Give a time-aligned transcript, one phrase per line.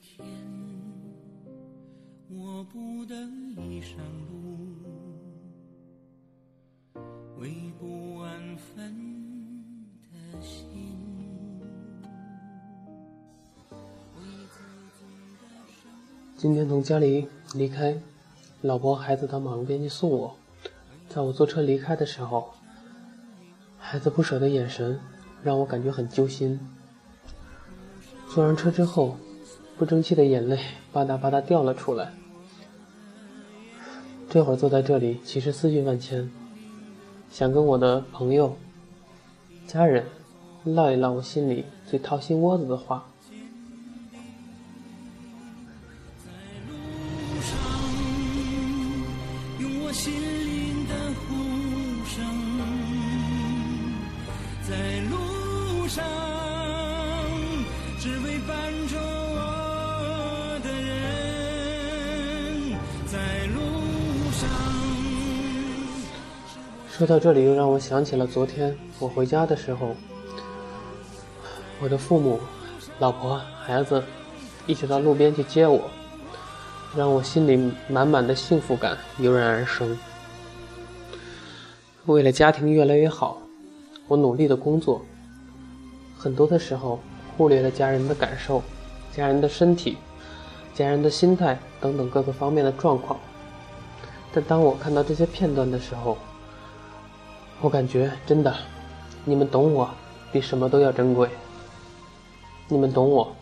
[0.00, 0.26] 天，
[2.28, 3.14] 我不得
[3.56, 3.98] 已上
[4.30, 4.68] 路，
[7.38, 8.96] 为不安分
[10.10, 10.96] 的心。
[16.36, 18.00] 今天从家里离开，
[18.62, 20.34] 老婆孩子到马路边去送我。
[21.08, 22.54] 在我坐车离开的时候，
[23.78, 24.98] 孩子不舍的眼神
[25.42, 26.58] 让我感觉很揪心。
[28.28, 29.16] 坐上车之后，
[29.80, 30.58] 不争气的眼泪
[30.92, 32.12] 吧嗒吧嗒掉了出来。
[34.28, 36.30] 这会儿坐在这里，其实思绪万千，
[37.30, 38.58] 想跟我的朋友、
[39.66, 40.04] 家人
[40.64, 43.06] 唠一唠我心里最掏心窝子的话。
[54.68, 56.29] 在路上
[67.00, 69.96] 说到这里，又让我想起了昨天我回家的时候，
[71.80, 72.38] 我的父母、
[72.98, 74.04] 老婆、孩子
[74.66, 75.80] 一起到路边去接我，
[76.94, 79.98] 让我心里满满的幸福感油然而生。
[82.04, 83.40] 为了家庭越来越好，
[84.06, 85.00] 我努力的工作，
[86.18, 87.00] 很多的时候
[87.34, 88.62] 忽略了家人的感受、
[89.10, 89.96] 家人的身体、
[90.74, 93.18] 家人的心态等等各个方面的状况。
[94.34, 96.18] 但当我看到这些片段的时候，
[97.62, 98.56] 我感觉真的，
[99.22, 99.90] 你们懂我，
[100.32, 101.28] 比什么都要珍贵。
[102.68, 103.36] 你们懂我，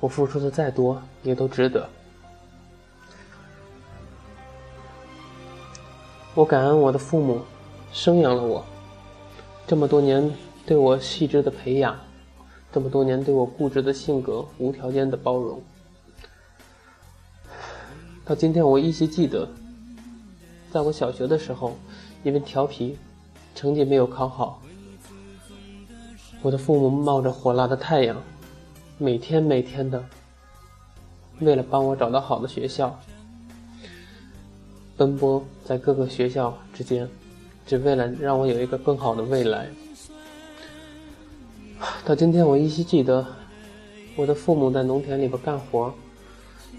[0.00, 1.88] 我付出的再多也都值得。
[6.34, 7.40] 我感恩我的父母，
[7.90, 8.62] 生养了我，
[9.66, 10.30] 这么多年
[10.66, 11.98] 对我细致的培养，
[12.70, 15.58] 这么多年对我固执的性格无条件的包容。
[18.26, 19.48] 到今天我依稀记得，
[20.70, 21.74] 在我小学的时候，
[22.22, 22.98] 因为调皮。
[23.56, 24.60] 成绩没有考好，
[26.42, 28.22] 我的父母冒着火辣的太阳，
[28.98, 30.04] 每天每天的，
[31.40, 33.00] 为了帮我找到好的学校，
[34.94, 37.08] 奔波在各个学校之间，
[37.66, 39.68] 只为了让我有一个更好的未来。
[42.04, 43.26] 到今天，我依稀记得，
[44.16, 45.94] 我的父母在农田里边干活，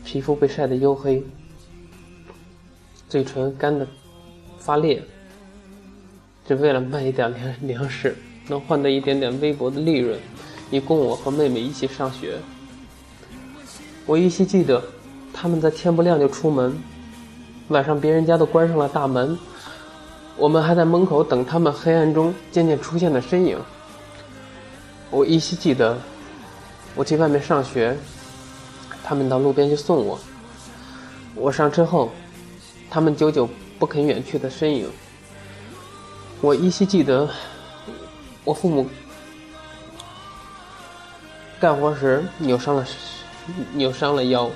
[0.06, 1.24] 皮肤被晒得黝黑，
[3.10, 3.88] 嘴唇干的
[4.60, 5.04] 发裂。
[6.48, 8.16] 只为了卖一点粮粮食，
[8.48, 10.18] 能换得一点点微薄的利润，
[10.72, 12.38] 以供我和妹妹一起上学。
[14.06, 14.82] 我依稀记得，
[15.34, 16.74] 他们在天不亮就出门，
[17.68, 19.38] 晚上别人家都关上了大门，
[20.38, 23.58] 我们还在门口等他们黑暗中渐渐出现的身影。
[25.12, 25.98] 我依稀记得，
[26.96, 27.98] 我去外面上学，
[29.04, 30.18] 他们到路边去送我。
[31.36, 32.10] 我上车后，
[32.90, 34.90] 他们久久不肯远去的身影。
[36.40, 37.28] 我依稀记得，
[38.44, 38.88] 我父母
[41.60, 42.86] 干活时扭伤了
[43.74, 44.50] 扭伤了腰，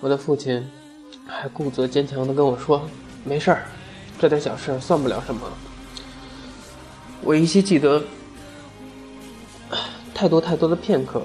[0.00, 0.64] 我的父亲
[1.26, 2.88] 还故作坚强的跟我说
[3.24, 3.66] ：“没事儿，
[4.18, 5.40] 这点小事算不了什么。”
[7.20, 8.00] 我依稀记得
[10.14, 11.20] 太多太多的片刻，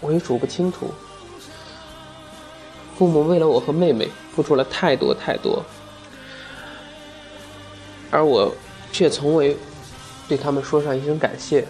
[0.00, 0.92] 我也数不清楚。
[2.98, 5.64] 父母为了我和妹妹付出了太多太多。
[8.12, 8.54] 而我，
[8.92, 9.56] 却从未
[10.28, 11.66] 对他们说上一声感谢。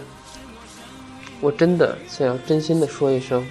[1.40, 3.46] 我真的想要真心的说一声：“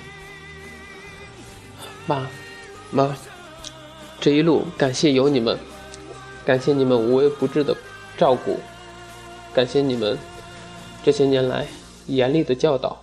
[2.06, 2.30] 爸，
[2.92, 3.16] 妈，
[4.20, 5.58] 这一路感谢有你们，
[6.46, 7.74] 感谢你们无微不至的
[8.18, 8.60] 照顾，
[9.54, 10.18] 感谢你们
[11.02, 11.66] 这些年来
[12.08, 13.02] 严厉的教导。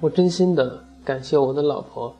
[0.00, 2.16] 我真心的感谢我的老婆。”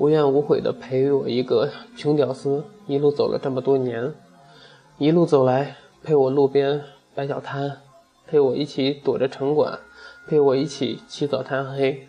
[0.00, 4.14] 无怨无悔的陪我一个穷屌丝一路走了这么多年，
[4.96, 6.82] 一路走来陪我路边
[7.14, 7.82] 摆小摊，
[8.26, 9.78] 陪我一起躲着城管，
[10.26, 12.08] 陪我一起起早贪黑，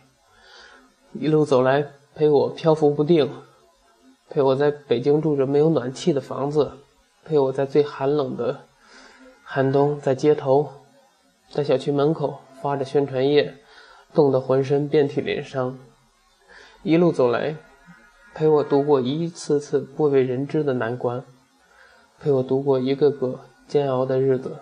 [1.11, 1.85] 一路走来
[2.15, 3.29] 陪我漂浮不定，
[4.29, 6.71] 陪我在北京住着没有暖气的房子，
[7.25, 8.61] 陪我在最寒冷的
[9.43, 10.69] 寒冬在街头，
[11.49, 13.53] 在小区门口发着宣传页，
[14.13, 15.77] 冻得浑身遍体鳞伤，
[16.83, 17.57] 一路走来。
[18.33, 21.23] 陪我度过一次次不为人知的难关，
[22.19, 24.59] 陪我度过一个个煎熬的日子。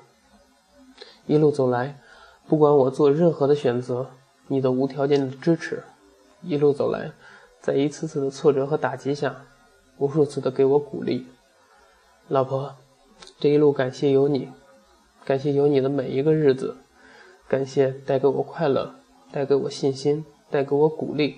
[1.27, 1.99] 一路走来，
[2.47, 4.07] 不管我做任何的选择，
[4.47, 5.83] 你都无条件的支持。
[6.41, 7.11] 一路走来，
[7.61, 9.45] 在一次次的挫折和打击下，
[9.97, 11.27] 无数次的给我鼓励。
[12.27, 12.75] 老婆，
[13.39, 14.49] 这一路感谢有你，
[15.23, 16.77] 感谢有你的每一个日子，
[17.47, 18.95] 感谢带给我快乐、
[19.31, 21.37] 带给我信心、带给我鼓励、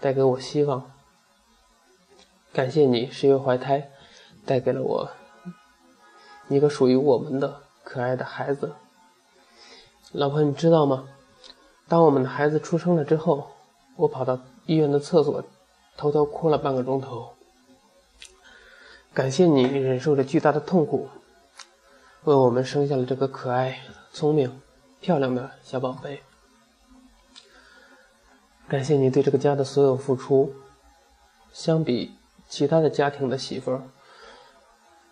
[0.00, 0.91] 带给我希望。
[2.52, 3.90] 感谢你十月怀胎，
[4.44, 5.10] 带给了我
[6.48, 8.74] 一个属于我们的可爱的孩子。
[10.12, 11.08] 老婆，你知道吗？
[11.88, 13.52] 当我们的孩子出生了之后，
[13.96, 15.42] 我跑到医院的厕所，
[15.96, 17.32] 偷偷哭了半个钟头。
[19.14, 21.08] 感谢你忍受着巨大的痛苦，
[22.24, 23.80] 为我们生下了这个可爱、
[24.12, 24.60] 聪明、
[25.00, 26.22] 漂亮的小宝贝。
[28.68, 30.54] 感谢你对这个家的所有付出，
[31.50, 32.14] 相比
[32.52, 33.80] 其他的家庭的媳妇儿，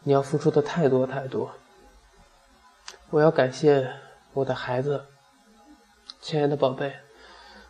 [0.02, 1.52] 你要付出的太多太多。
[3.08, 3.90] 我要感谢
[4.34, 5.06] 我的孩子，
[6.20, 6.92] 亲爱的宝贝，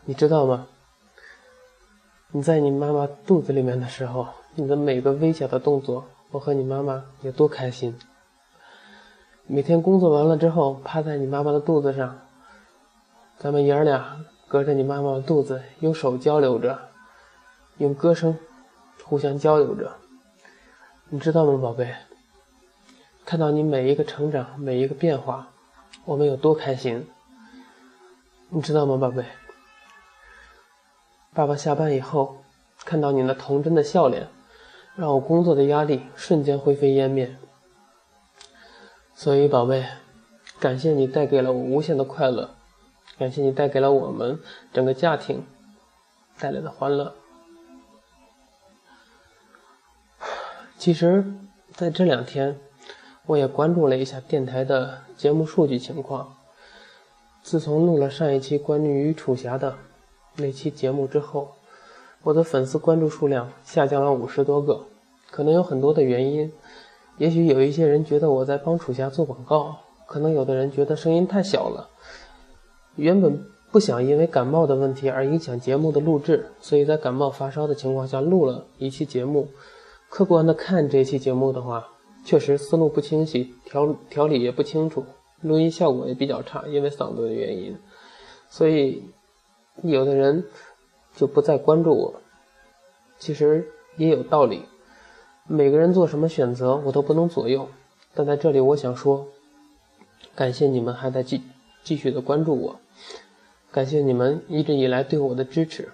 [0.07, 0.67] 你知道吗？
[2.33, 4.27] 你在你妈妈肚子里面的时候，
[4.57, 6.05] 你的每个微小的动作。
[6.33, 7.97] 我和你妈妈有多开心！
[9.47, 12.19] 每天工作完了之后，趴在你妈妈的肚子上，
[13.39, 16.89] 咱们爷儿俩隔着你妈妈的肚子，用手交流着，
[17.79, 18.37] 用歌声
[19.11, 19.93] 互相交流着。
[21.09, 21.93] 你知道吗，宝贝？
[23.25, 25.49] 看到你每一个成长，每一个变化，
[26.05, 27.09] 我们有多开心？
[28.51, 29.25] 你知道吗，宝贝？
[31.35, 32.37] 爸爸下班以后，
[32.85, 34.29] 看到你那童真的笑脸。
[34.95, 37.37] 让我工作的压力瞬间灰飞烟灭。
[39.13, 39.85] 所以，宝贝，
[40.61, 42.51] 感谢你带给了我无限的快乐，
[43.19, 44.39] 感谢你带给了我们
[44.73, 45.45] 整个家庭
[46.39, 47.17] 带来的欢乐。
[50.81, 51.23] 其实，
[51.75, 52.59] 在这两天，
[53.27, 56.37] 我也关注了一下电台的节目数据情况。
[57.43, 59.75] 自从录了上一期关于楚霞的
[60.37, 61.51] 那期节目之后，
[62.23, 64.87] 我的粉丝关注数量下降了五十多个，
[65.31, 66.51] 可能有很多的原因。
[67.19, 71.91] 也许有一些人觉得我在帮楚霞做广告，可能有的人觉得声音太小了。
[72.97, 79.47] 原本不想因为感冒的问题而影响节目的录制，所以在感冒发烧的情况下录了一期节目。
[80.11, 81.89] 客观的看这期节目的话，
[82.27, 85.07] 确实思路不清晰，条条理也不清楚，
[85.41, 87.79] 录音效果也比较差，因为嗓子的原因。
[88.51, 89.03] 所以
[89.83, 90.45] 有的人。
[91.17, 92.21] 就不再关注我，
[93.19, 94.63] 其实也有道理。
[95.49, 97.69] 每个人做什么选择，我都不能左右。
[98.15, 99.27] 但在这里，我想说，
[100.37, 101.43] 感谢你们还在继
[101.83, 102.81] 继续的关注我，
[103.73, 105.89] 感谢你们一直以来对我的支持，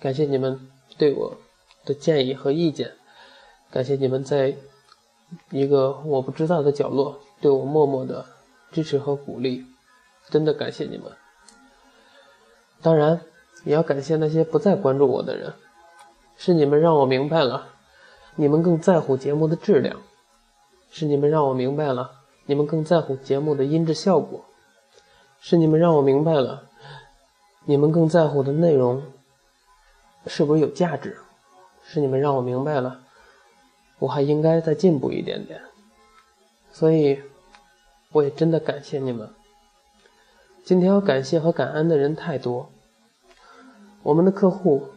[0.00, 1.36] 感谢你们对我
[1.84, 2.90] 的建议和意见，
[3.74, 4.54] 感谢你们在
[5.50, 8.24] 一个我不知道的角落对我默默的
[8.70, 9.66] 支持和鼓励，
[10.30, 11.10] 真的感谢你们。
[12.80, 13.20] 当然。
[13.64, 15.54] 也要感谢那些不再关注我的人，
[16.36, 17.68] 是你们让我明白了，
[18.36, 20.02] 你们更在乎节目的质量，
[20.90, 22.10] 是你们让我明白了，
[22.44, 24.44] 你们更在乎节目的音质效果，
[25.40, 26.64] 是你们让我明白了，
[27.64, 29.02] 你们更在乎的内容
[30.26, 31.16] 是不是有价值，
[31.82, 33.00] 是你们让我明白了，
[33.98, 35.60] 我还应该再进步一点点，
[36.72, 37.20] 所以
[38.12, 39.28] 我也真的感谢你们。
[40.64, 42.70] 今天要感谢和感恩的人太多。
[44.02, 44.88] 我们的客户，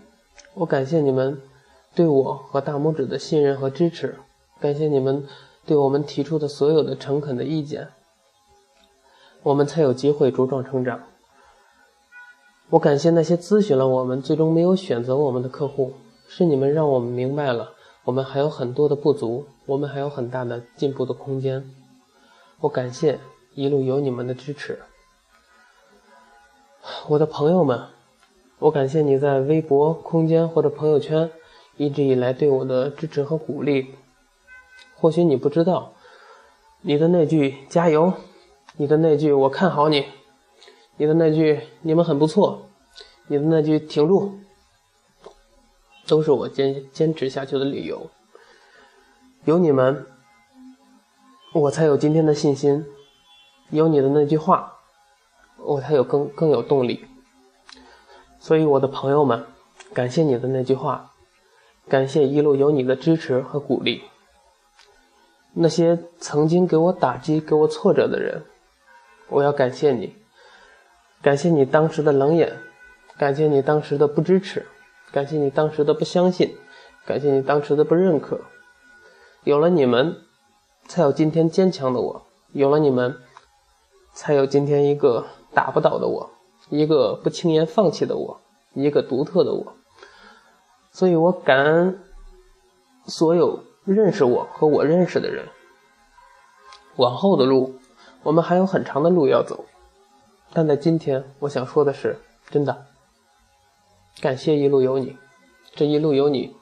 [0.54, 1.42] 我感谢你们
[1.96, 4.18] 对我和大拇指的信任和支持，
[4.60, 5.26] 感谢你们
[5.66, 7.90] 对我们提出的所有的诚恳的意见，
[9.44, 11.04] 我们才有机会茁壮成长。
[12.70, 15.94] 我感谢那些咨询了我们最终没有选择我们的客户，
[16.28, 17.74] 是你们让我们明白了
[18.08, 21.70] 我们还有很多的不足，我们还有很大的进步的空间。
[22.62, 23.20] 我感谢
[23.54, 24.80] 一路有你们的支持，
[27.10, 27.88] 我的朋友们。
[28.60, 31.30] 我感谢你在微博空间或者朋友圈
[31.76, 33.94] 一直以来对我的支持和鼓励。
[34.96, 35.92] 或许你不知道，
[36.80, 38.14] 你的那句“加油”，
[38.78, 40.06] 你的那句“我看好你”，
[40.96, 42.70] 你的那句“你们很不错”，
[43.28, 44.40] 你的那句“挺住”，
[46.08, 48.10] 都是我坚坚持下去的理由。
[49.46, 50.06] 有你们，
[51.54, 52.84] 我才有今天的信心；
[53.70, 54.74] 有你的那句话，
[55.58, 57.06] 我才有更更有动力。
[58.40, 59.46] 所以，我的朋友们，
[59.94, 61.14] 感谢你的那句话，
[61.88, 64.04] 感谢一路有你的支持和鼓励。
[65.54, 68.44] 那些曾经给我打击、给我挫折的人，
[69.30, 70.16] 我要感谢你，
[71.22, 72.58] 感谢你当时的冷眼，
[73.18, 74.68] 感谢你当时的不支持，
[75.18, 76.56] 感谢你当时的不相信，
[77.04, 78.40] 感谢你当时的不认可。
[79.46, 80.16] 有了你们，
[80.88, 82.22] 才有今天坚强的我；
[82.52, 83.18] 有了你们，
[84.14, 86.30] 才有今天一个打不倒的我。
[86.70, 88.40] 一个不轻言放弃的我，
[88.76, 89.74] 一个独特的我，
[90.92, 92.00] 所以我感恩
[93.08, 95.48] 所有认识我和我认识的人。
[96.98, 97.80] 往后的路，
[98.22, 99.66] 我们还有很长的路要走，
[100.54, 102.20] 但在今天，我想说的是，
[102.52, 102.86] 真的，
[104.20, 105.16] 感谢一路有你，
[105.76, 106.56] 这一路有你，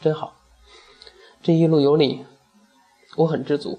[0.00, 0.34] 真好，
[1.42, 2.24] 这一路有你，
[3.16, 3.78] 我很知足。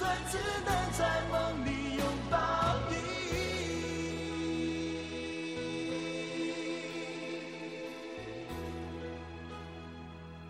[0.00, 1.89] 算只能在梦里。